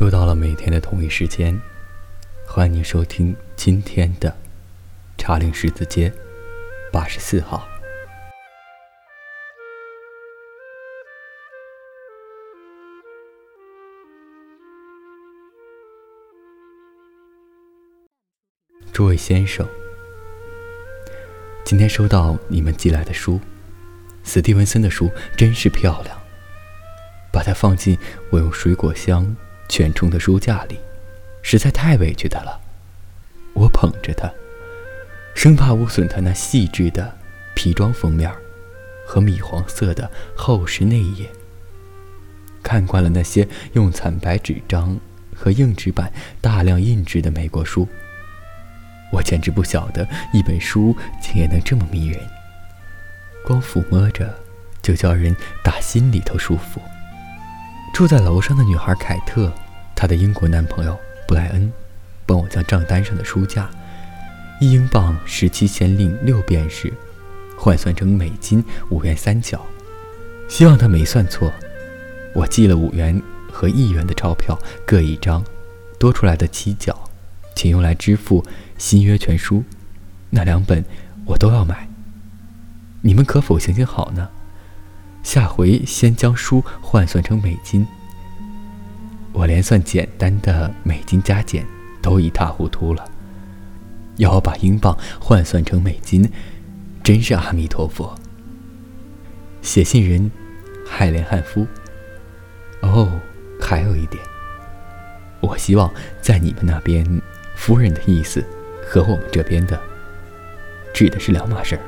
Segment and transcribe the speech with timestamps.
[0.00, 1.60] 又到了每天的同一时间，
[2.46, 4.32] 欢迎收听今天的
[5.16, 6.12] 茶陵十字街
[6.92, 7.66] 八十四号。
[18.92, 19.68] 诸位先生，
[21.64, 23.40] 今天收到你们寄来的书，
[24.22, 26.16] 斯蒂文森的书真是漂亮。
[27.32, 27.98] 把它放进
[28.30, 29.36] 我用水果香。
[29.68, 30.78] 全冲的书架里，
[31.42, 32.60] 实在太委屈他了。
[33.54, 34.32] 我捧着他，
[35.34, 37.16] 生怕污损他那细致的
[37.54, 38.32] 皮装封面
[39.06, 41.28] 和米黄色的厚实内页。
[42.62, 44.98] 看惯了那些用惨白纸张
[45.34, 47.88] 和硬纸板大量印制的美国书，
[49.12, 52.20] 我简直不晓得一本书竟也能这么迷人。
[53.44, 54.34] 光抚摸着，
[54.82, 56.80] 就叫人打心里头舒服。
[57.98, 59.52] 住在楼上的女孩凯特，
[59.96, 60.96] 她的英国男朋友
[61.26, 61.72] 布莱恩，
[62.24, 63.68] 帮我将账单上的书价
[64.60, 66.92] 一英镑十七先令六便士
[67.56, 69.60] 换算成美金五元三角，
[70.48, 71.52] 希望他没算错。
[72.36, 75.42] 我寄了五元和一元的钞票各一张，
[75.98, 76.96] 多出来的七角，
[77.56, 78.44] 请用来支付
[78.78, 79.64] 新约全书，
[80.30, 80.84] 那两本
[81.26, 81.88] 我都要买。
[83.00, 84.30] 你们可否行行好呢？
[85.28, 87.86] 下回先将书换算成美金。
[89.30, 91.66] 我连算简单的美金加减
[92.00, 93.04] 都一塌糊涂了，
[94.16, 96.26] 要我把英镑换算成美金，
[97.04, 98.18] 真是阿弥陀佛。
[99.60, 100.30] 写信人，
[100.88, 101.66] 海莲汉夫。
[102.80, 103.06] 哦，
[103.60, 104.18] 还有一点，
[105.42, 107.04] 我希望在你们那边，
[107.54, 108.42] 夫人的意思
[108.82, 109.78] 和我们这边的，
[110.94, 111.82] 指的是两码事儿。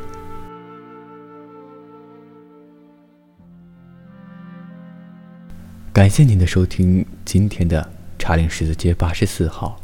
[6.00, 7.86] 感谢您的收听，今天的
[8.18, 9.78] 茶陵十字街八十四号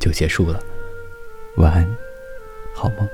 [0.00, 0.60] 就结束了，
[1.58, 1.88] 晚安，
[2.74, 3.08] 好梦。